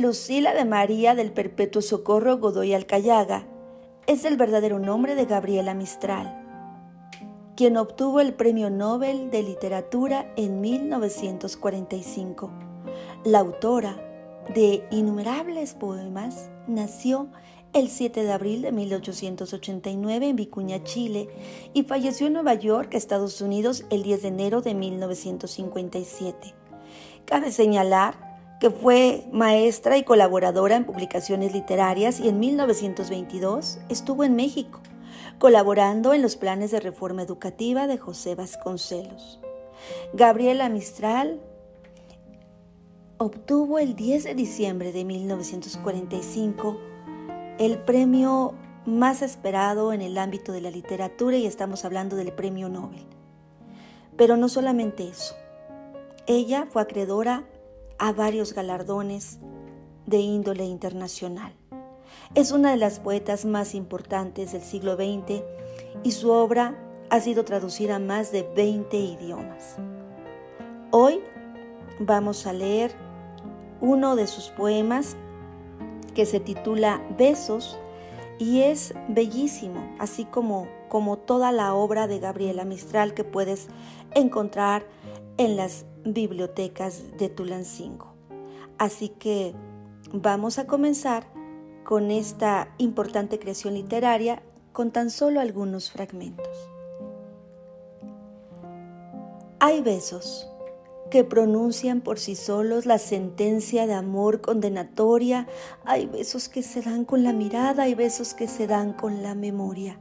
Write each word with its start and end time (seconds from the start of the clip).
Lucila 0.00 0.52
de 0.52 0.64
María 0.64 1.14
del 1.14 1.32
Perpetuo 1.32 1.80
Socorro 1.80 2.38
Godoy 2.38 2.74
Alcayaga 2.74 3.46
es 4.06 4.24
el 4.24 4.36
verdadero 4.36 4.78
nombre 4.78 5.14
de 5.14 5.24
Gabriela 5.24 5.74
Mistral, 5.74 6.42
quien 7.56 7.76
obtuvo 7.76 8.20
el 8.20 8.34
Premio 8.34 8.68
Nobel 8.68 9.30
de 9.30 9.42
Literatura 9.42 10.32
en 10.36 10.60
1945. 10.60 12.50
La 13.24 13.38
autora 13.38 13.96
de 14.54 14.86
innumerables 14.90 15.72
poemas 15.74 16.50
nació 16.66 17.28
el 17.72 17.88
7 17.88 18.22
de 18.22 18.32
abril 18.32 18.62
de 18.62 18.72
1889 18.72 20.28
en 20.28 20.36
Vicuña, 20.36 20.84
Chile, 20.84 21.28
y 21.72 21.84
falleció 21.84 22.26
en 22.26 22.34
Nueva 22.34 22.54
York, 22.54 22.94
Estados 22.94 23.40
Unidos, 23.40 23.84
el 23.90 24.02
10 24.02 24.22
de 24.22 24.28
enero 24.28 24.60
de 24.60 24.74
1957. 24.74 26.54
Cabe 27.24 27.50
señalar 27.50 28.25
que 28.60 28.70
fue 28.70 29.26
maestra 29.32 29.98
y 29.98 30.04
colaboradora 30.04 30.76
en 30.76 30.84
publicaciones 30.84 31.52
literarias 31.52 32.20
y 32.20 32.28
en 32.28 32.40
1922 32.40 33.78
estuvo 33.88 34.24
en 34.24 34.34
México, 34.34 34.80
colaborando 35.38 36.14
en 36.14 36.22
los 36.22 36.36
planes 36.36 36.70
de 36.70 36.80
reforma 36.80 37.22
educativa 37.22 37.86
de 37.86 37.98
José 37.98 38.34
Vasconcelos. 38.34 39.40
Gabriela 40.14 40.68
Mistral 40.68 41.40
obtuvo 43.18 43.78
el 43.78 43.94
10 43.94 44.24
de 44.24 44.34
diciembre 44.34 44.92
de 44.92 45.04
1945 45.04 46.78
el 47.58 47.78
premio 47.78 48.54
más 48.84 49.22
esperado 49.22 49.92
en 49.92 50.02
el 50.02 50.18
ámbito 50.18 50.52
de 50.52 50.60
la 50.60 50.70
literatura 50.70 51.36
y 51.36 51.46
estamos 51.46 51.84
hablando 51.84 52.16
del 52.16 52.32
premio 52.32 52.68
Nobel. 52.68 53.04
Pero 54.16 54.36
no 54.36 54.48
solamente 54.48 55.08
eso. 55.08 55.34
Ella 56.26 56.66
fue 56.70 56.82
acreedora 56.82 57.44
a 57.98 58.12
varios 58.12 58.52
galardones 58.52 59.38
de 60.06 60.18
índole 60.18 60.64
internacional. 60.64 61.52
Es 62.34 62.52
una 62.52 62.70
de 62.70 62.76
las 62.76 63.00
poetas 63.00 63.44
más 63.44 63.74
importantes 63.74 64.52
del 64.52 64.62
siglo 64.62 64.96
XX 64.96 65.42
y 66.02 66.12
su 66.12 66.30
obra 66.30 66.74
ha 67.10 67.20
sido 67.20 67.44
traducida 67.44 67.96
a 67.96 68.00
más 68.00 68.32
de 68.32 68.42
20 68.42 68.96
idiomas. 68.96 69.76
Hoy 70.90 71.20
vamos 71.98 72.46
a 72.46 72.52
leer 72.52 72.92
uno 73.80 74.16
de 74.16 74.26
sus 74.26 74.48
poemas 74.48 75.16
que 76.14 76.26
se 76.26 76.40
titula 76.40 77.02
Besos 77.18 77.78
y 78.38 78.62
es 78.62 78.94
bellísimo, 79.08 79.94
así 79.98 80.24
como, 80.24 80.68
como 80.88 81.16
toda 81.18 81.52
la 81.52 81.74
obra 81.74 82.06
de 82.06 82.18
Gabriela 82.18 82.64
Mistral 82.64 83.14
que 83.14 83.24
puedes 83.24 83.68
encontrar 84.14 84.84
en 85.38 85.56
las 85.56 85.84
bibliotecas 86.04 87.16
de 87.18 87.28
Tulancingo. 87.28 88.14
Así 88.78 89.08
que 89.08 89.54
vamos 90.12 90.58
a 90.58 90.66
comenzar 90.66 91.26
con 91.84 92.10
esta 92.10 92.74
importante 92.78 93.38
creación 93.38 93.74
literaria 93.74 94.42
con 94.72 94.90
tan 94.90 95.10
solo 95.10 95.40
algunos 95.40 95.90
fragmentos. 95.90 96.48
Hay 99.58 99.80
besos 99.80 100.48
que 101.10 101.24
pronuncian 101.24 102.00
por 102.00 102.18
sí 102.18 102.34
solos 102.34 102.84
la 102.84 102.98
sentencia 102.98 103.86
de 103.86 103.94
amor 103.94 104.40
condenatoria, 104.40 105.46
hay 105.84 106.06
besos 106.06 106.48
que 106.48 106.62
se 106.62 106.82
dan 106.82 107.04
con 107.04 107.22
la 107.22 107.32
mirada, 107.32 107.84
hay 107.84 107.94
besos 107.94 108.34
que 108.34 108.48
se 108.48 108.66
dan 108.66 108.92
con 108.92 109.22
la 109.22 109.34
memoria. 109.34 109.98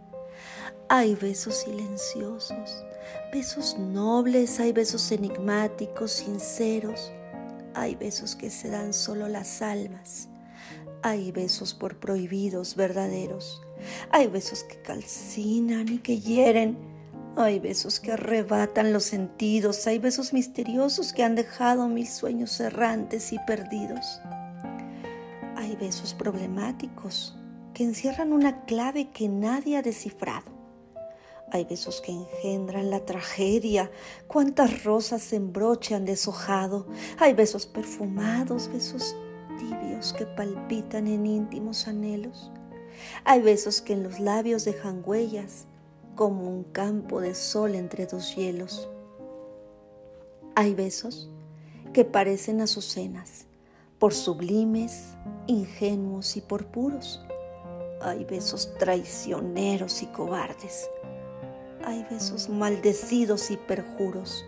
Hay 0.90 1.16
besos 1.16 1.56
silenciosos, 1.56 2.84
besos 3.32 3.78
nobles, 3.78 4.60
hay 4.60 4.72
besos 4.72 5.12
enigmáticos, 5.12 6.12
sinceros, 6.12 7.12
hay 7.74 7.96
besos 7.96 8.36
que 8.36 8.50
se 8.50 8.70
dan 8.70 8.94
solo 8.94 9.28
las 9.28 9.62
almas, 9.62 10.30
hay 11.02 11.32
besos 11.32 11.74
por 11.74 12.00
prohibidos 12.00 12.76
verdaderos, 12.76 13.62
hay 14.12 14.28
besos 14.28 14.64
que 14.64 14.82
calcinan 14.82 15.90
y 15.90 16.00
que 16.00 16.20
hieren, 16.20 16.78
hay 17.38 17.60
besos 17.60 18.00
que 18.00 18.14
arrebatan 18.14 18.94
los 18.94 19.04
sentidos, 19.04 19.86
hay 19.88 20.00
besos 20.00 20.32
misteriosos 20.32 21.12
que 21.12 21.24
han 21.24 21.36
dejado 21.36 21.88
mil 21.88 22.08
sueños 22.08 22.60
errantes 22.62 23.34
y 23.34 23.40
perdidos. 23.40 24.22
Hay 25.58 25.76
besos 25.76 26.14
problemáticos 26.14 27.38
que 27.74 27.84
encierran 27.84 28.32
una 28.32 28.64
clave 28.64 29.10
que 29.10 29.28
nadie 29.28 29.76
ha 29.78 29.82
descifrado. 29.82 30.55
Hay 31.52 31.64
besos 31.66 32.02
que 32.02 32.12
engendran 32.12 32.90
la 32.90 33.06
tragedia. 33.06 33.92
Cuántas 34.28 34.84
rosas 34.84 35.22
se 35.22 35.36
embroche 35.36 35.96
han 35.96 36.06
deshojado. 36.06 36.88
Hay 37.20 37.34
besos 37.34 37.66
perfumados, 37.66 38.68
besos 38.72 39.16
tibios 39.58 40.14
que 40.14 40.26
palpitan 40.26 41.08
en 41.08 41.26
íntimos 41.26 41.88
anhelos. 41.88 42.52
Hay 43.24 43.42
besos 43.42 43.82
que 43.82 43.94
en 43.94 44.04
los 44.04 44.20
labios 44.20 44.66
dejan 44.66 45.04
huellas 45.06 45.66
como 46.16 46.50
un 46.50 46.64
campo 46.64 47.22
de 47.22 47.36
sol 47.36 47.76
entre 47.76 48.06
dos 48.08 48.36
hielos. 48.36 48.90
Hay 50.56 50.74
besos 50.74 51.30
que 51.94 52.06
parecen 52.06 52.62
azucenas, 52.62 53.46
por 54.00 54.14
sublimes, 54.14 55.14
ingenuos 55.48 56.38
y 56.38 56.42
por 56.42 56.66
puros. 56.68 57.22
Hay 58.02 58.24
besos 58.26 58.74
traicioneros 58.78 60.02
y 60.02 60.08
cobardes 60.08 60.90
hay 61.86 62.06
besos 62.10 62.50
maldecidos 62.50 63.52
y 63.52 63.58
perjuros. 63.58 64.46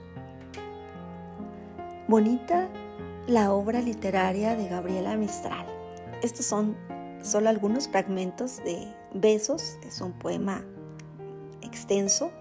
Bonita 2.07 2.69
la 3.27 3.53
obra 3.53 3.81
literaria 3.81 4.55
de 4.55 4.67
Gabriela 4.67 5.15
Mistral. 5.15 5.65
Estos 6.21 6.45
son 6.45 6.75
solo 7.21 7.49
algunos 7.49 7.87
fragmentos 7.87 8.57
de 8.63 8.87
Besos, 9.13 9.77
es 9.85 10.01
un 10.01 10.13
poema 10.13 10.63
extenso 11.61 12.31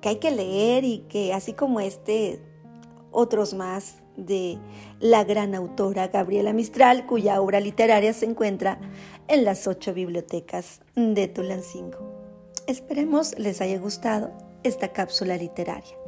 que 0.00 0.10
hay 0.10 0.16
que 0.16 0.30
leer 0.30 0.84
y 0.84 0.98
que 1.08 1.32
así 1.32 1.52
como 1.52 1.80
este, 1.80 2.40
otros 3.10 3.54
más 3.54 3.96
de 4.16 4.58
la 4.98 5.24
gran 5.24 5.54
autora 5.54 6.08
Gabriela 6.08 6.52
Mistral, 6.52 7.06
cuya 7.06 7.40
obra 7.40 7.60
literaria 7.60 8.12
se 8.12 8.26
encuentra 8.26 8.80
en 9.28 9.44
las 9.44 9.66
ocho 9.66 9.94
bibliotecas 9.94 10.80
de 10.96 11.28
Tulancingo. 11.28 12.11
Esperemos 12.68 13.36
les 13.38 13.60
haya 13.60 13.78
gustado 13.78 14.30
esta 14.62 14.92
cápsula 14.92 15.36
literaria. 15.36 16.01